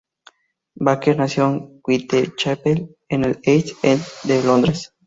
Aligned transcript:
Baker 0.79 1.15
nació 1.15 1.45
en 1.47 1.79
Whitechapel, 1.85 2.97
en 3.07 3.23
el 3.23 3.39
East 3.45 3.77
End 3.83 4.01
de 4.23 4.43
Londres. 4.43 4.91